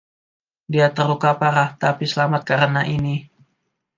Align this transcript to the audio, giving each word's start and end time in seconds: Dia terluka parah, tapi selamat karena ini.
Dia 0.73 0.87
terluka 0.95 1.31
parah, 1.41 1.69
tapi 1.83 2.05
selamat 2.13 2.41
karena 2.51 2.81
ini. 2.95 3.15